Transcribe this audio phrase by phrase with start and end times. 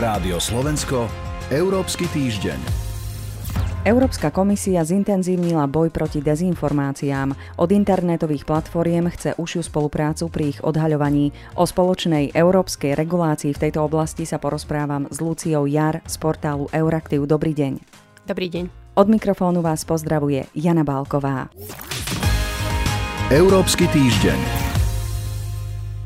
[0.00, 1.12] Rádio Slovensko,
[1.52, 2.56] Európsky týždeň.
[3.84, 7.36] Európska komisia zintenzívnila boj proti dezinformáciám.
[7.60, 11.36] Od internetových platformiem chce užšiu spoluprácu pri ich odhaľovaní.
[11.52, 17.28] O spoločnej európskej regulácii v tejto oblasti sa porozprávam s Luciou Jar z portálu Euraktiv.
[17.28, 17.72] Dobrý deň.
[18.24, 18.96] Dobrý deň.
[18.96, 21.52] Od mikrofónu vás pozdravuje Jana Bálková.
[23.28, 24.69] Európsky týždeň.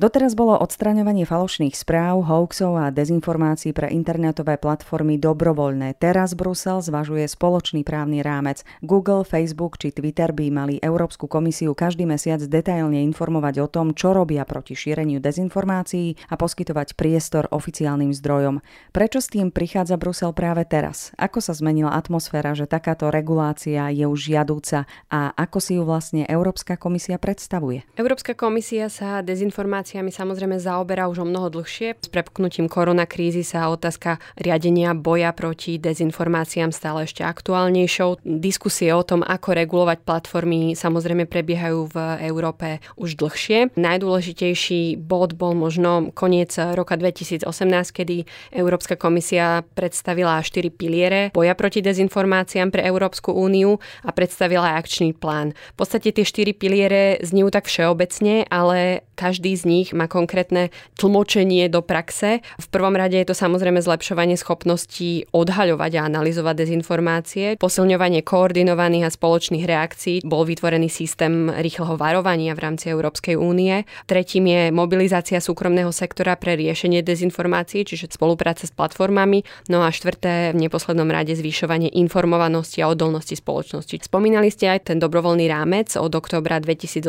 [0.00, 5.92] Doteraz bolo odstraňovanie falošných správ, hoaxov a dezinformácií pre internetové platformy dobrovoľné.
[6.00, 8.64] Teraz Brusel zvažuje spoločný právny rámec.
[8.80, 14.16] Google, Facebook či Twitter by mali Európsku komisiu každý mesiac detailne informovať o tom, čo
[14.16, 18.64] robia proti šíreniu dezinformácií a poskytovať priestor oficiálnym zdrojom.
[18.96, 21.12] Prečo s tým prichádza Brusel práve teraz?
[21.20, 26.24] Ako sa zmenila atmosféra, že takáto regulácia je už žiadúca a ako si ju vlastne
[26.24, 27.84] Európska komisia predstavuje?
[28.00, 31.98] Európska komisia sa dezinformácií dezinformáciami samozrejme zaoberá už o mnoho dlhšie.
[31.98, 38.22] S prepknutím koronakrízy sa otázka riadenia boja proti dezinformáciám stále ešte aktuálnejšou.
[38.22, 43.74] Diskusie o tom, ako regulovať platformy samozrejme prebiehajú v Európe už dlhšie.
[43.74, 47.42] Najdôležitejší bod bol možno koniec roka 2018,
[47.90, 55.18] kedy Európska komisia predstavila štyri piliere boja proti dezinformáciám pre Európsku úniu a predstavila akčný
[55.18, 55.50] plán.
[55.74, 60.68] V podstate tie štyri piliere znijú tak všeobecne, ale každý z nich má konkrétne
[61.00, 62.44] tlmočenie do praxe.
[62.60, 69.14] V prvom rade je to samozrejme zlepšovanie schopností odhaľovať a analyzovať dezinformácie, posilňovanie koordinovaných a
[69.14, 73.84] spoločných reakcií, bol vytvorený systém rýchleho varovania v rámci Európskej únie.
[74.06, 79.42] Tretím je mobilizácia súkromného sektora pre riešenie dezinformácií, čiže spolupráca s platformami.
[79.72, 84.02] No a štvrté v neposlednom rade zvyšovanie informovanosti a odolnosti spoločnosti.
[84.04, 85.92] Spomínali ste aj ten dobrovoľný rámec.
[85.96, 87.06] Od oktobra 2018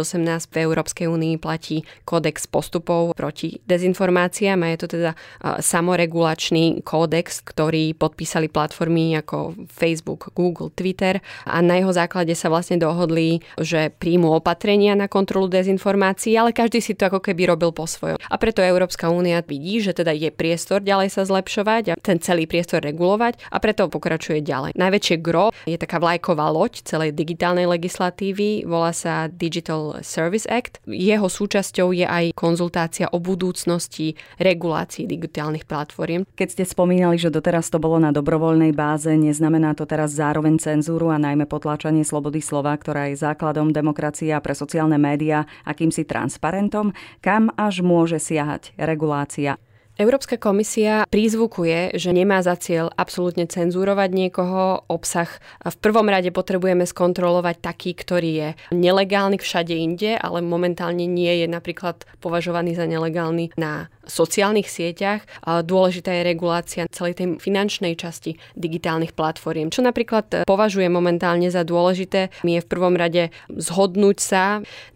[0.51, 7.97] v Európskej únii platí kódex postupov proti dezinformáciám a je to teda samoregulačný kódex, ktorý
[7.97, 11.17] podpísali platformy ako Facebook, Google, Twitter
[11.49, 16.85] a na jeho základe sa vlastne dohodli, že príjmu opatrenia na kontrolu dezinformácií, ale každý
[16.85, 18.21] si to ako keby robil po svojom.
[18.21, 22.45] A preto Európska únia vidí, že teda je priestor ďalej sa zlepšovať a ten celý
[22.45, 24.77] priestor regulovať a preto pokračuje ďalej.
[24.77, 30.77] Najväčšie gro je taká vlajková loď celej digitálnej legislatívy, volá sa Digital Service Act.
[30.85, 36.25] Jeho súčasťou je aj konzultácia o budúcnosti regulácií digitálnych platform.
[36.33, 41.13] Keď ste spomínali, že doteraz to bolo na dobrovoľnej báze, neznamená to teraz zároveň cenzúru
[41.13, 46.97] a najmä potláčanie slobody slova, ktorá je základom demokracie a pre sociálne médiá akýmsi transparentom,
[47.21, 49.61] kam až môže siahať regulácia.
[50.01, 55.29] Európska komisia prízvukuje, že nemá za cieľ absolútne cenzúrovať niekoho obsah.
[55.61, 61.47] V prvom rade potrebujeme skontrolovať taký, ktorý je nelegálny všade inde, ale momentálne nie je
[61.47, 65.25] napríklad považovaný za nelegálny na sociálnych sieťach.
[65.45, 69.69] Dôležitá je regulácia celej tej finančnej časti digitálnych platform.
[69.69, 74.43] Čo napríklad považuje momentálne za dôležité, je v prvom rade zhodnúť sa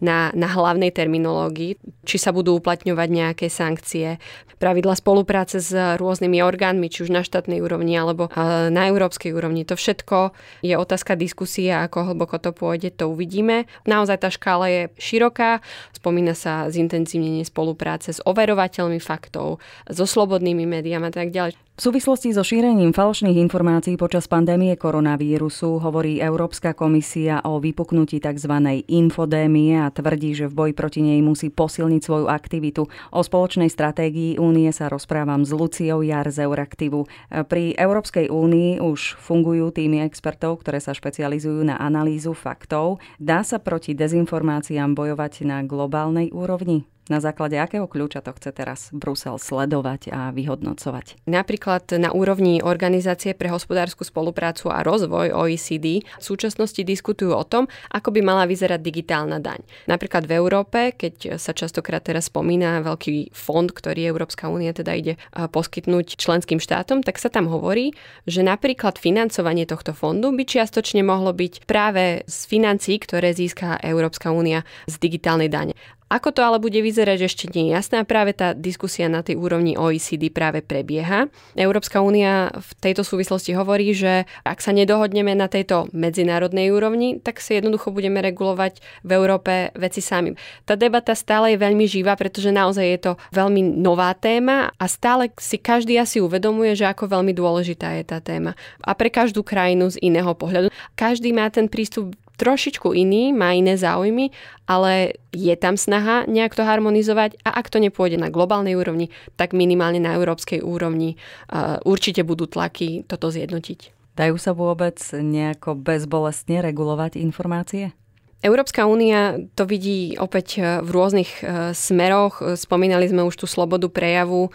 [0.02, 4.18] na, na hlavnej terminológii, či sa budú uplatňovať nejaké sankcie,
[4.56, 8.32] pravidla spolupráce s rôznymi orgánmi, či už na štátnej úrovni alebo
[8.72, 9.68] na európskej úrovni.
[9.68, 10.32] To všetko
[10.64, 13.68] je otázka diskusie, ako hlboko to pôjde, to uvidíme.
[13.84, 15.60] Naozaj tá škála je široká,
[15.92, 19.60] spomína sa zintenzívnenie spolupráce s overovateľmi overených faktov,
[19.92, 21.54] so slobodnými médiami a tak ďalej.
[21.76, 28.80] V súvislosti so šírením falošných informácií počas pandémie koronavírusu hovorí Európska komisia o vypuknutí tzv.
[28.88, 32.88] infodémie a tvrdí, že v boji proti nej musí posilniť svoju aktivitu.
[33.12, 37.12] O spoločnej stratégii únie sa rozprávam s Luciou Jar z Euraktivu.
[37.28, 43.04] Pri Európskej únii už fungujú týmy expertov, ktoré sa špecializujú na analýzu faktov.
[43.20, 46.88] Dá sa proti dezinformáciám bojovať na globálnej úrovni?
[47.06, 51.22] Na základe akého kľúča to chce teraz Brusel sledovať a vyhodnocovať?
[51.30, 57.70] Napríklad na úrovni Organizácie pre hospodárskú spoluprácu a rozvoj OECD v súčasnosti diskutujú o tom,
[57.94, 59.62] ako by mala vyzerať digitálna daň.
[59.86, 65.14] Napríklad v Európe, keď sa častokrát teraz spomína veľký fond, ktorý Európska únia teda ide
[65.30, 67.94] poskytnúť členským štátom, tak sa tam hovorí,
[68.26, 74.34] že napríklad financovanie tohto fondu by čiastočne mohlo byť práve z financií, ktoré získa Európska
[74.34, 75.78] únia z digitálnej dane.
[76.06, 79.74] Ako to ale bude vyzerať, ešte nie je jasné práve tá diskusia na tej úrovni
[79.74, 81.26] OECD práve prebieha.
[81.58, 87.42] Európska únia v tejto súvislosti hovorí, že ak sa nedohodneme na tejto medzinárodnej úrovni, tak
[87.42, 90.38] si jednoducho budeme regulovať v Európe veci sami.
[90.62, 95.34] Tá debata stále je veľmi živá, pretože naozaj je to veľmi nová téma a stále
[95.42, 98.54] si každý asi uvedomuje, že ako veľmi dôležitá je tá téma.
[98.86, 100.70] A pre každú krajinu z iného pohľadu.
[100.94, 104.30] Každý má ten prístup trošičku iný, má iné záujmy,
[104.68, 109.56] ale je tam snaha nejak to harmonizovať a ak to nepôjde na globálnej úrovni, tak
[109.56, 111.16] minimálne na európskej úrovni
[111.48, 113.96] uh, určite budú tlaky toto zjednotiť.
[114.16, 117.92] Dajú sa vôbec nejako bezbolestne regulovať informácie?
[118.40, 121.40] Európska únia to vidí opäť v rôznych
[121.72, 122.40] smeroch.
[122.56, 124.52] Spomínali sme už tú slobodu prejavu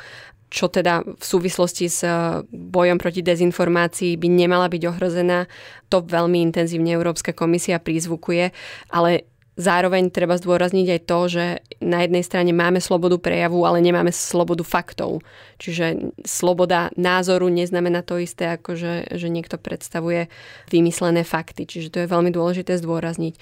[0.51, 5.47] čo teda v súvislosti s eh, bojom proti dezinformácii by nemala byť ohrozená.
[5.87, 8.51] To veľmi intenzívne Európska komisia prízvukuje,
[8.91, 11.45] ale Zároveň treba zdôrazniť aj to, že
[11.83, 15.19] na jednej strane máme slobodu prejavu, ale nemáme slobodu faktov.
[15.59, 20.31] Čiže sloboda názoru neznamená to isté, ako že, že niekto predstavuje
[20.71, 21.67] vymyslené fakty.
[21.67, 23.33] Čiže to je veľmi dôležité zdôrazniť.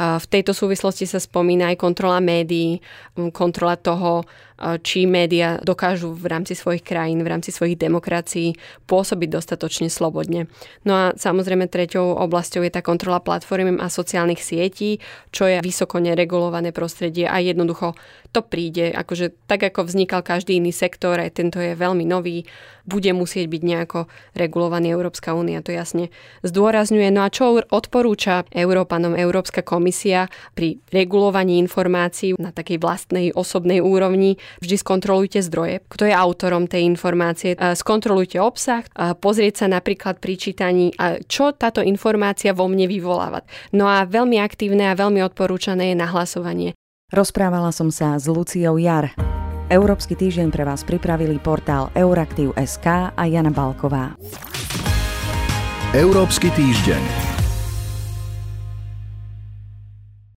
[0.00, 2.80] V tejto súvislosti sa spomína aj kontrola médií,
[3.36, 4.24] kontrola toho,
[4.58, 8.58] či médiá dokážu v rámci svojich krajín, v rámci svojich demokracií
[8.90, 10.50] pôsobiť dostatočne slobodne.
[10.82, 14.98] No a samozrejme treťou oblasťou je tá kontrola platform a sociálnych sietí,
[15.30, 17.94] čo je vysoko neregulované prostredie a jednoducho
[18.32, 18.92] to príde.
[18.92, 22.44] Akože tak ako vznikal každý iný sektor, aj tento je veľmi nový,
[22.88, 26.08] bude musieť byť nejako regulovaný Európska únia, to jasne
[26.40, 27.12] zdôrazňuje.
[27.12, 34.40] No a čo odporúča Európanom Európska komisia pri regulovaní informácií na takej vlastnej osobnej úrovni?
[34.64, 38.80] Vždy skontrolujte zdroje, kto je autorom tej informácie, skontrolujte obsah,
[39.20, 40.96] pozrieť sa napríklad pri čítaní,
[41.28, 43.44] čo táto informácia vo mne vyvoláva.
[43.76, 46.72] No a veľmi aktívne a veľmi odporúčané je nahlasovanie.
[47.08, 49.16] Rozprávala som sa s Luciou Jar.
[49.72, 54.12] Európsky týždeň pre vás pripravili portál Euraktiv.sk a Jana Balková.
[55.96, 57.27] Európsky týždeň.